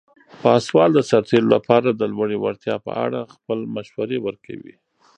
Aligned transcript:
پاسوال 0.41 0.89
د 0.95 0.99
سرتیرو 1.09 1.47
لپاره 1.55 1.89
د 1.91 2.01
لوړې 2.13 2.37
وړتیا 2.39 2.75
په 2.85 2.91
اړه 3.05 3.19
خپل 3.35 3.59
مشورې 3.75 4.17
ورکوي. 4.27 4.75